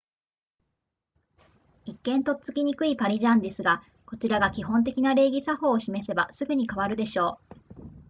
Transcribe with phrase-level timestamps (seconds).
[1.85, 7.37] 一見とっつきにくいパリジャンですがこちらが基本的な礼儀作法を示せばすぐに変わるでしょ
[7.77, 7.81] う